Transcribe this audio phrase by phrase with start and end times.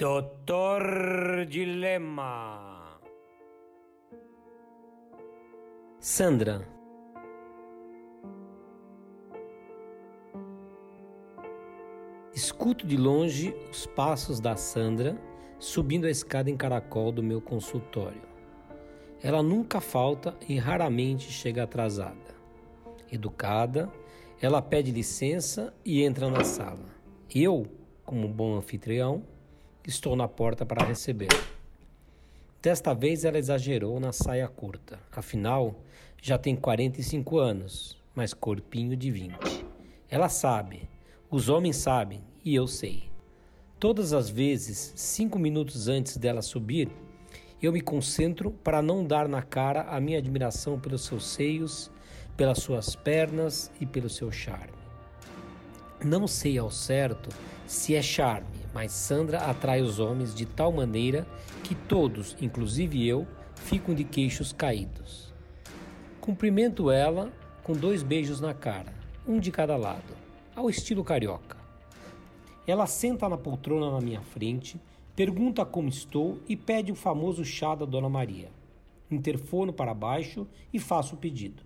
[0.00, 2.98] Doutor Dilema.
[5.98, 6.66] Sandra.
[12.32, 15.20] Escuto de longe os passos da Sandra
[15.58, 18.22] subindo a escada em caracol do meu consultório.
[19.22, 22.34] Ela nunca falta e raramente chega atrasada.
[23.12, 23.92] Educada,
[24.40, 26.88] ela pede licença e entra na sala.
[27.34, 27.66] Eu,
[28.02, 29.22] como bom anfitrião,
[29.90, 31.28] estou na porta para receber.
[32.62, 35.00] Desta vez ela exagerou na saia curta.
[35.10, 35.74] Afinal,
[36.22, 39.66] já tem 45 anos, mas corpinho de 20.
[40.08, 40.88] Ela sabe,
[41.28, 43.10] os homens sabem e eu sei.
[43.80, 46.88] Todas as vezes, cinco minutos antes dela subir,
[47.60, 51.90] eu me concentro para não dar na cara a minha admiração pelos seus seios,
[52.36, 54.78] pelas suas pernas e pelo seu charme.
[56.04, 57.28] Não sei ao certo
[57.66, 61.26] se é charme, mas Sandra atrai os homens de tal maneira
[61.64, 65.32] que todos, inclusive eu, ficam de queixos caídos.
[66.20, 68.92] Cumprimento ela com dois beijos na cara,
[69.26, 70.14] um de cada lado,
[70.54, 71.56] ao estilo carioca.
[72.66, 74.80] Ela senta na poltrona na minha frente,
[75.16, 78.48] pergunta como estou e pede o famoso chá da Dona Maria.
[79.10, 81.64] Interfono para baixo e faço o pedido.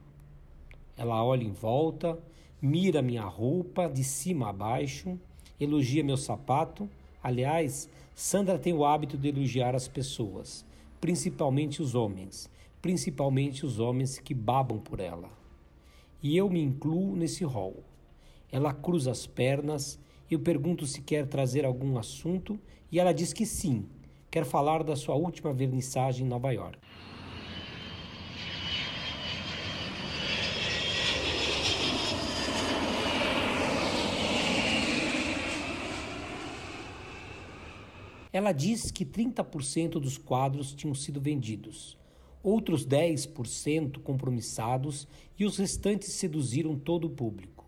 [0.96, 2.18] Ela olha em volta,
[2.60, 5.18] mira minha roupa de cima a baixo
[5.60, 6.88] elogia meu sapato.
[7.22, 10.64] Aliás, Sandra tem o hábito de elogiar as pessoas,
[11.00, 15.28] principalmente os homens, principalmente os homens que babam por ela.
[16.22, 17.82] E eu me incluo nesse rol.
[18.50, 19.98] Ela cruza as pernas,
[20.30, 22.58] eu pergunto se quer trazer algum assunto
[22.90, 23.86] e ela diz que sim,
[24.30, 26.78] quer falar da sua última vernissagem em Nova York.
[38.34, 41.96] Ela diz que 30% dos quadros tinham sido vendidos,
[42.42, 45.06] outros 10% compromissados
[45.38, 47.64] e os restantes seduziram todo o público.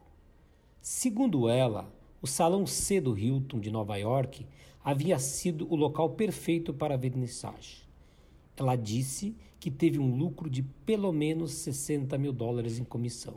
[0.80, 1.88] Segundo ela,
[2.20, 4.44] o Salão C do Hilton de Nova York
[4.82, 7.86] havia sido o local perfeito para a vernissagem.
[8.56, 13.36] Ela disse que teve um lucro de pelo menos 60 mil dólares em comissão.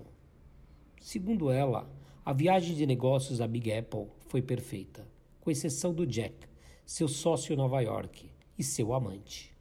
[1.00, 1.88] Segundo ela,
[2.26, 5.08] a viagem de negócios à Big Apple foi perfeita,
[5.42, 6.49] com exceção do Jack,
[6.90, 9.54] seu sócio Nova York e seu amante.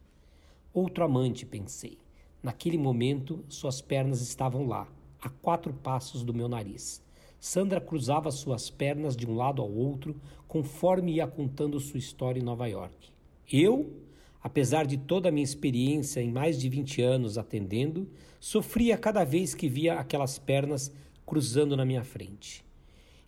[0.73, 1.99] Outro amante, pensei.
[2.41, 4.87] Naquele momento, suas pernas estavam lá,
[5.21, 7.03] a quatro passos do meu nariz.
[7.39, 12.43] Sandra cruzava suas pernas de um lado ao outro, conforme ia contando sua história em
[12.43, 13.11] Nova York.
[13.47, 13.93] Eu,
[14.41, 18.09] apesar de toda a minha experiência em mais de 20 anos atendendo,
[18.39, 20.91] sofria cada vez que via aquelas pernas
[21.27, 22.65] cruzando na minha frente.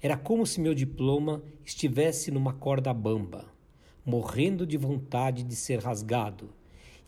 [0.02, 3.61] Era como se meu diploma estivesse numa corda bamba
[4.06, 6.50] morrendo de vontade de ser rasgado,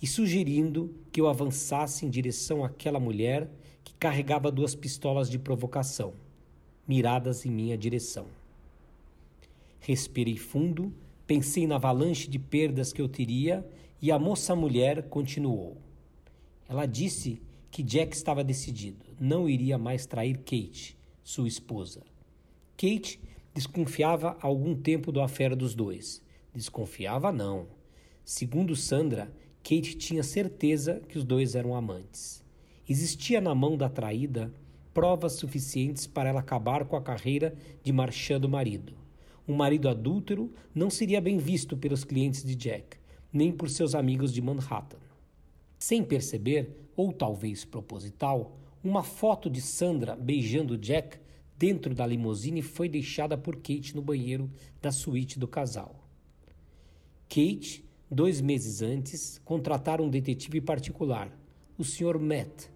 [0.02, 3.50] e sugerindo que eu avançasse em direção àquela mulher
[3.84, 6.14] que carregava duas pistolas de provocação,
[6.88, 8.28] miradas em minha direção.
[9.80, 10.94] Respirei fundo,
[11.26, 13.66] pensei na avalanche de perdas que eu teria
[14.02, 15.78] e a moça-mulher continuou.
[16.68, 22.02] Ela disse que Jack estava decidido, não iria mais trair Kate, sua esposa.
[22.78, 23.20] Kate
[23.54, 26.22] desconfiava há algum tempo do affair dos dois
[26.54, 27.68] Desconfiava, não.
[28.24, 29.34] Segundo Sandra,
[29.64, 32.44] Kate tinha certeza que os dois eram amantes.
[32.88, 34.54] Existia na mão da traída
[34.94, 38.94] provas suficientes para ela acabar com a carreira de marchã do marido.
[39.48, 42.98] Um marido adúltero não seria bem visto pelos clientes de Jack,
[43.32, 45.00] nem por seus amigos de Manhattan.
[45.80, 51.18] Sem perceber, ou talvez proposital, uma foto de Sandra beijando Jack
[51.58, 56.03] dentro da limusine foi deixada por Kate no banheiro da suíte do casal.
[57.34, 61.36] Kate, dois meses antes, contratara um detetive particular,
[61.80, 62.20] o Sr.
[62.20, 62.70] Matt,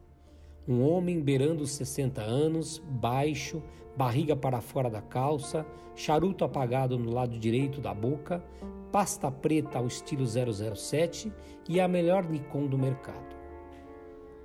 [0.67, 3.61] um homem beirando os 60 anos, baixo,
[3.95, 5.63] barriga para fora da calça,
[5.95, 8.43] charuto apagado no lado direito da boca,
[8.91, 11.31] pasta preta ao estilo 007
[11.69, 13.35] e a melhor Nikon do mercado.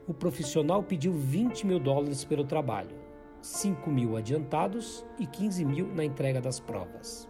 [0.07, 2.95] O profissional pediu 20 mil dólares pelo trabalho,
[3.41, 7.27] 5 mil adiantados e 15 mil na entrega das provas.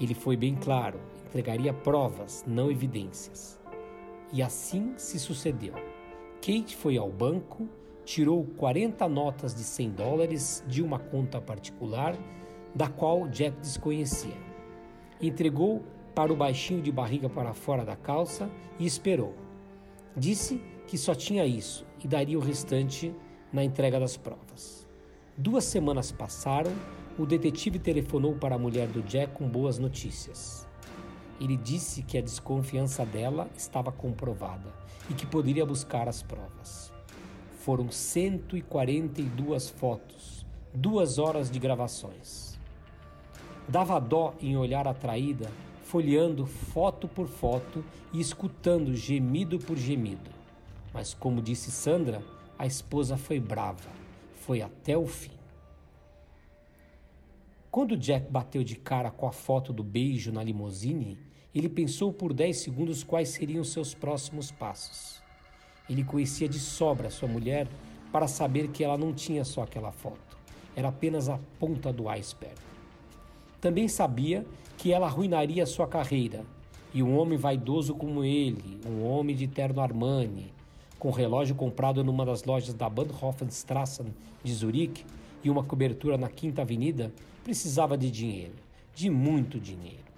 [0.00, 1.00] Ele foi bem claro,
[1.30, 3.60] entregaria provas, não evidências.
[4.32, 5.74] E assim se sucedeu.
[6.40, 7.68] Kate foi ao banco,
[8.04, 12.16] tirou 40 notas de 100 dólares de uma conta particular,
[12.74, 14.36] da qual Jack desconhecia.
[15.20, 15.84] Entregou
[16.14, 19.34] para o baixinho de barriga para fora da calça e esperou.
[20.16, 23.14] Disse que só tinha isso e daria o restante
[23.52, 24.88] na entrega das provas.
[25.36, 26.72] Duas semanas passaram
[27.18, 30.69] o detetive telefonou para a mulher do Jack com boas notícias.
[31.40, 34.70] Ele disse que a desconfiança dela estava comprovada
[35.08, 36.92] e que poderia buscar as provas.
[37.60, 40.44] Foram 142 fotos,
[40.74, 42.58] duas horas de gravações.
[43.66, 45.50] Dava dó em olhar a traída,
[45.82, 50.30] folheando foto por foto e escutando gemido por gemido.
[50.92, 52.22] Mas, como disse Sandra,
[52.58, 53.88] a esposa foi brava,
[54.34, 55.40] foi até o fim.
[57.70, 61.18] Quando Jack bateu de cara com a foto do beijo na limusine,
[61.54, 65.20] ele pensou por 10 segundos quais seriam seus próximos passos.
[65.88, 67.66] Ele conhecia de sobra sua mulher
[68.12, 70.38] para saber que ela não tinha só aquela foto,
[70.76, 72.56] era apenas a ponta do iceberg.
[73.60, 74.46] Também sabia
[74.78, 76.44] que ela arruinaria sua carreira,
[76.92, 80.52] e um homem vaidoso como ele, um homem de terno Armani,
[80.98, 84.04] com relógio comprado numa das lojas da Bahnhofenstrasse
[84.42, 85.04] de Zurique
[85.42, 87.12] e uma cobertura na Quinta Avenida,
[87.44, 88.54] precisava de dinheiro,
[88.94, 90.09] de muito dinheiro.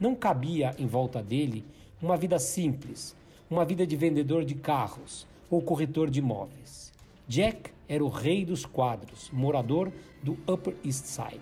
[0.00, 1.64] Não cabia em volta dele
[2.00, 3.16] uma vida simples,
[3.50, 6.92] uma vida de vendedor de carros ou corretor de imóveis.
[7.26, 9.92] Jack era o rei dos quadros, morador
[10.22, 11.40] do Upper East Side.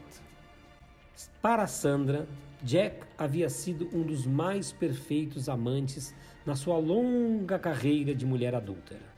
[1.43, 2.27] Para Sandra,
[2.63, 6.15] Jack havia sido um dos mais perfeitos amantes
[6.45, 9.15] na sua longa carreira de mulher adúltera.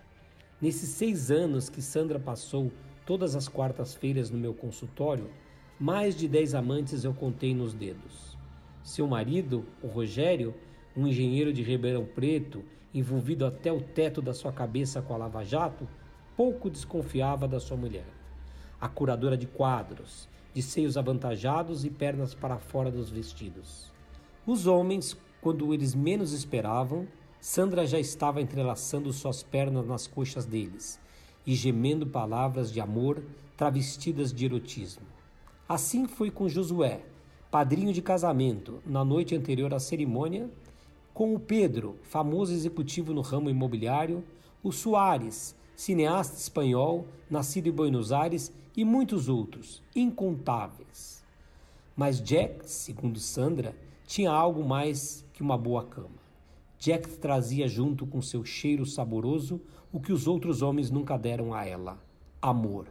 [0.61, 2.73] Nesses seis anos que Sandra passou
[3.07, 5.31] todas as quartas-feiras no meu consultório,
[5.79, 8.38] mais de dez amantes eu contei nos dedos.
[8.89, 10.55] Seu marido, o Rogério,
[10.97, 12.65] um engenheiro de Ribeirão Preto,
[12.95, 15.87] envolvido até o teto da sua cabeça com a lava-jato,
[16.35, 18.07] pouco desconfiava da sua mulher.
[18.81, 23.93] A curadora de quadros, de seios avantajados e pernas para fora dos vestidos.
[24.47, 27.07] Os homens, quando eles menos esperavam,
[27.43, 30.99] Sandra já estava entrelaçando suas pernas nas coxas deles
[31.47, 33.23] e gemendo palavras de amor
[33.55, 35.05] travestidas de erotismo.
[35.69, 37.03] Assim foi com Josué,
[37.51, 40.51] padrinho de casamento, na noite anterior à cerimônia,
[41.15, 44.23] com o Pedro, famoso executivo no ramo imobiliário,
[44.63, 51.25] o Soares, cineasta espanhol, nascido em Buenos Aires, e muitos outros, incontáveis.
[51.97, 53.75] Mas Jack, segundo Sandra,
[54.07, 56.19] tinha algo mais que uma boa cama.
[56.79, 59.61] Jack trazia junto com seu cheiro saboroso
[59.93, 61.99] o que os outros homens nunca deram a ela:
[62.41, 62.87] amor.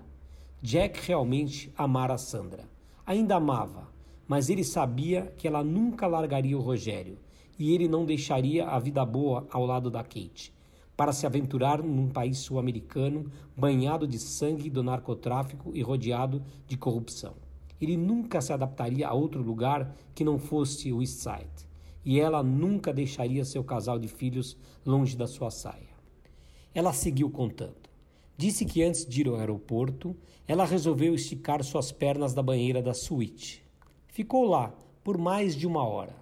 [0.61, 2.65] Jack realmente amara Sandra.
[3.05, 3.87] Ainda amava,
[4.27, 7.17] mas ele sabia que ela nunca largaria o Rogério
[7.57, 10.53] e ele não deixaria a vida boa ao lado da Kate
[10.97, 17.35] para se aventurar num país sul-americano banhado de sangue do narcotráfico e rodeado de corrupção.
[17.79, 21.67] Ele nunca se adaptaria a outro lugar que não fosse o East Side,
[22.03, 25.95] e ela nunca deixaria seu casal de filhos longe da sua saia.
[26.73, 27.75] Ela seguiu contando.
[28.35, 30.15] Disse que antes de ir ao aeroporto,
[30.47, 33.66] ela resolveu esticar suas pernas da banheira da suíte.
[34.17, 34.73] Ficou lá
[35.03, 36.15] por mais de uma hora,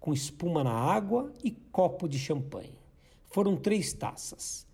[0.00, 2.78] com espuma na água e copo de champanhe.
[3.26, 4.66] Foram três taças.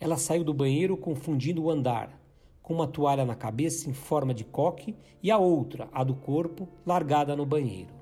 [0.00, 2.18] Ela saiu do banheiro confundindo o andar,
[2.62, 6.66] com uma toalha na cabeça em forma de coque e a outra, a do corpo,
[6.86, 7.92] largada no banheiro.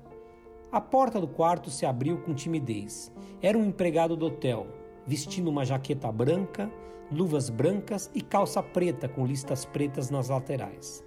[0.71, 3.11] A porta do quarto se abriu com timidez.
[3.41, 4.65] Era um empregado do hotel,
[5.05, 6.71] vestindo uma jaqueta branca,
[7.11, 11.03] luvas brancas e calça preta com listas pretas nas laterais.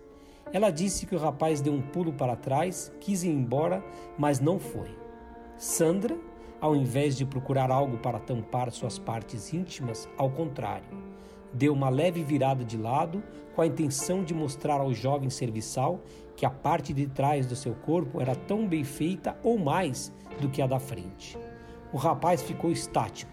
[0.52, 3.84] Ela disse que o rapaz deu um pulo para trás, quis ir embora,
[4.16, 4.96] mas não foi.
[5.56, 6.16] Sandra,
[6.60, 10.88] ao invés de procurar algo para tampar suas partes íntimas, ao contrário,
[11.52, 13.22] deu uma leve virada de lado
[13.55, 16.00] com a intenção de mostrar ao jovem serviçal
[16.34, 20.48] que a parte de trás do seu corpo era tão bem feita ou mais do
[20.48, 21.38] que a da frente.
[21.93, 23.32] O rapaz ficou estático,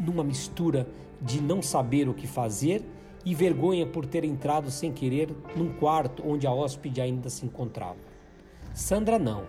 [0.00, 0.88] numa mistura
[1.20, 2.84] de não saber o que fazer
[3.24, 8.00] e vergonha por ter entrado sem querer num quarto onde a hóspede ainda se encontrava.
[8.74, 9.44] Sandra não.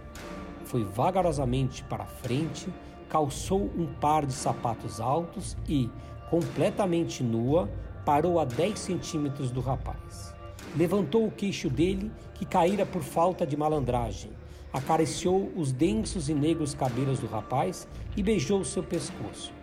[0.65, 2.67] Foi vagarosamente para frente,
[3.09, 5.89] calçou um par de sapatos altos e,
[6.29, 7.69] completamente nua,
[8.05, 10.33] parou a 10 centímetros do rapaz.
[10.75, 14.31] Levantou o queixo dele, que caíra por falta de malandragem,
[14.73, 17.87] acariciou os densos e negros cabelos do rapaz
[18.17, 19.53] e beijou seu pescoço.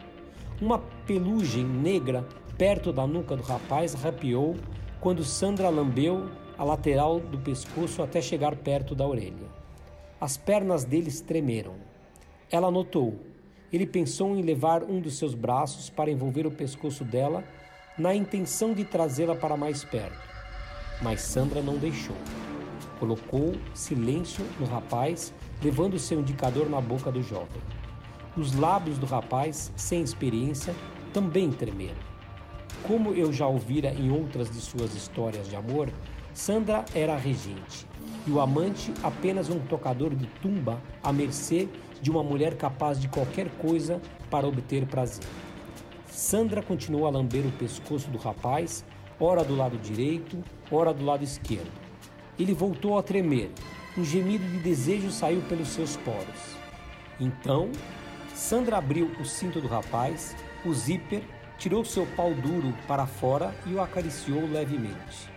[0.60, 2.24] Uma pelugem negra
[2.60, 4.54] perto da nuca do rapaz arrepiou
[5.00, 9.48] quando Sandra lambeu a lateral do pescoço até chegar perto da orelha.
[10.20, 11.76] As pernas deles tremeram.
[12.50, 13.18] Ela notou.
[13.72, 17.42] Ele pensou em levar um dos seus braços para envolver o pescoço dela,
[17.96, 20.20] na intenção de trazê-la para mais perto.
[21.00, 22.16] Mas Sandra não deixou.
[22.98, 25.32] Colocou silêncio no rapaz,
[25.64, 27.62] levando seu indicador na boca do jovem.
[28.36, 30.74] Os lábios do rapaz, sem experiência,
[31.10, 32.09] também tremeram.
[32.90, 35.88] Como eu já ouvira em outras de suas histórias de amor,
[36.34, 37.86] Sandra era a regente,
[38.26, 41.68] e o amante apenas um tocador de tumba à mercê
[42.02, 45.22] de uma mulher capaz de qualquer coisa para obter prazer.
[46.08, 48.84] Sandra continuou a lamber o pescoço do rapaz,
[49.20, 51.70] ora do lado direito, ora do lado esquerdo.
[52.36, 53.52] Ele voltou a tremer.
[53.96, 56.56] Um gemido de desejo saiu pelos seus poros.
[57.20, 57.70] Então,
[58.34, 61.22] Sandra abriu o cinto do rapaz, o zíper,
[61.60, 65.28] tirou seu pau duro para fora e o acariciou levemente.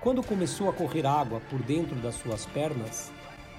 [0.00, 3.12] Quando começou a correr água por dentro das suas pernas,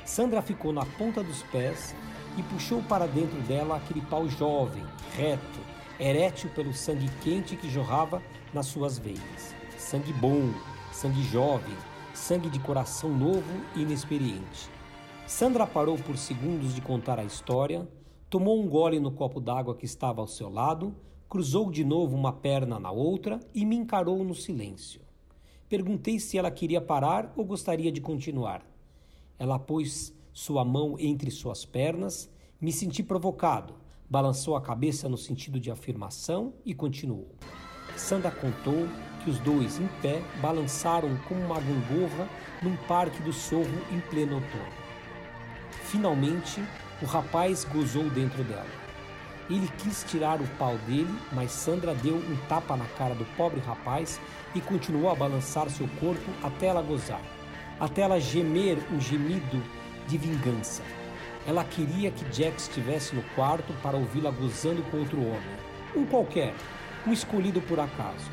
[0.05, 1.93] Sandra ficou na ponta dos pés
[2.37, 4.81] e puxou para dentro dela aquele pau jovem,
[5.17, 5.59] reto,
[5.99, 9.53] erétil pelo sangue quente que jorrava nas suas veias.
[9.77, 10.53] Sangue bom,
[10.93, 11.75] sangue jovem,
[12.13, 14.69] sangue de coração novo e inexperiente.
[15.27, 17.85] Sandra parou por segundos de contar a história,
[18.29, 20.95] tomou um gole no copo d'água que estava ao seu lado,
[21.29, 25.01] cruzou de novo uma perna na outra e me encarou no silêncio.
[25.67, 28.65] Perguntei se ela queria parar ou gostaria de continuar.
[29.37, 32.29] Ela pôs sua mão entre suas pernas,
[32.61, 33.73] me senti provocado,
[34.09, 37.27] balançou a cabeça no sentido de afirmação e continuou.
[37.97, 38.87] Sandra contou
[39.23, 42.29] que os dois, em pé, balançaram como uma gangorra
[42.61, 44.85] num parque do sorro em pleno outono.
[45.85, 46.61] Finalmente,
[47.01, 48.84] o rapaz gozou dentro dela.
[49.49, 53.59] Ele quis tirar o pau dele, mas Sandra deu um tapa na cara do pobre
[53.59, 54.19] rapaz
[54.55, 57.21] e continuou a balançar seu corpo até ela gozar,
[57.79, 59.61] até ela gemer um gemido
[60.07, 60.81] de vingança.
[61.45, 65.57] Ela queria que Jack estivesse no quarto para ouvi-la gozando com outro homem,
[65.95, 66.55] um qualquer,
[67.05, 68.31] um escolhido por acaso.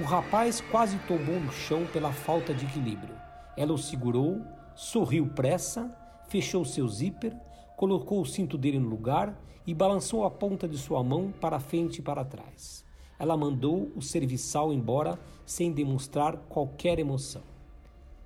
[0.00, 3.14] O rapaz quase tombou no chão pela falta de equilíbrio.
[3.56, 4.40] Ela o segurou,
[4.74, 5.94] sorriu pressa,
[6.28, 7.36] fechou seu zíper
[7.76, 11.98] colocou o cinto dele no lugar e balançou a ponta de sua mão para frente
[11.98, 12.84] e para trás.
[13.18, 17.42] Ela mandou o serviçal embora sem demonstrar qualquer emoção.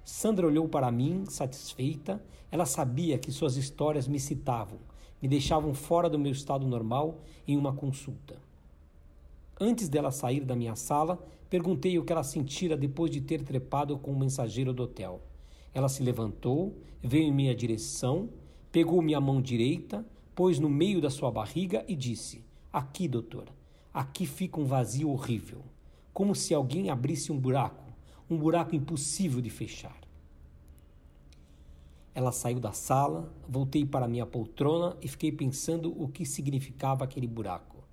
[0.04, 2.22] Sandra olhou para mim, satisfeita.
[2.50, 4.78] Ela sabia que suas histórias me citavam,
[5.20, 8.36] me deixavam fora do meu estado normal em uma consulta.
[9.60, 11.18] Antes dela sair da minha sala,
[11.50, 15.20] perguntei o que ela sentira depois de ter trepado com o mensageiro do hotel.
[15.74, 18.30] Ela se levantou, veio em minha direção,
[18.70, 23.48] Pegou minha mão direita, pôs no meio da sua barriga e disse: Aqui, doutor,
[23.92, 25.62] aqui fica um vazio horrível,
[26.12, 27.84] como se alguém abrisse um buraco,
[28.28, 29.98] um buraco impossível de fechar.
[32.14, 37.26] Ela saiu da sala, voltei para minha poltrona e fiquei pensando o que significava aquele
[37.26, 37.84] buraco.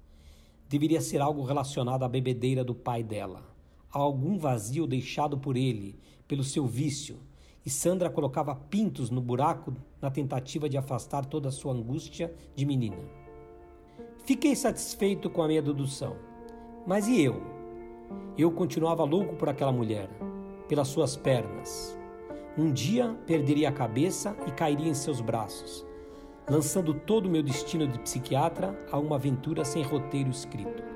[0.67, 3.45] Deveria ser algo relacionado à bebedeira do pai dela,
[3.93, 7.19] a algum vazio deixado por ele, pelo seu vício,
[7.65, 12.65] e Sandra colocava pintos no buraco na tentativa de afastar toda a sua angústia de
[12.65, 12.97] menina.
[14.23, 16.15] Fiquei satisfeito com a minha dedução.
[16.85, 17.41] Mas e eu?
[18.37, 20.09] Eu continuava louco por aquela mulher,
[20.67, 21.97] pelas suas pernas.
[22.57, 25.85] Um dia perderia a cabeça e cairia em seus braços,
[26.49, 30.94] lançando todo o meu destino de psiquiatra a uma aventura sem roteiro escrito.